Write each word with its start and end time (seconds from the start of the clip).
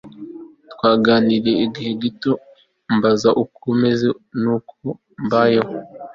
twaganiriye 0.73 1.61
igihe 1.67 1.91
gito 2.01 2.31
ambaza 2.91 3.29
uko 3.43 3.65
meze 3.81 4.07
nuko 4.41 4.73
mbayeho 5.23 5.73